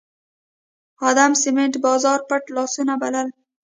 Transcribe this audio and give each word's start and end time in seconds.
ادم 1.09 1.31
سمېت 1.41 1.73
بازار 1.85 2.19
پټ 2.29 2.43
لاسونه 2.55 2.93
بلل 3.01 3.27